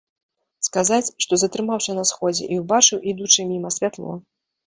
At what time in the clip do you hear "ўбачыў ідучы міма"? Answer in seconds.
2.63-3.69